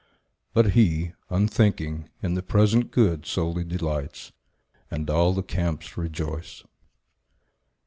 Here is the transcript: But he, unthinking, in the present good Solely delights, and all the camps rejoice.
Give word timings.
But 0.55 0.71
he, 0.71 1.13
unthinking, 1.29 2.09
in 2.23 2.33
the 2.33 2.41
present 2.41 2.89
good 2.89 3.27
Solely 3.27 3.63
delights, 3.63 4.31
and 4.89 5.07
all 5.11 5.31
the 5.31 5.43
camps 5.43 5.95
rejoice. 5.95 6.63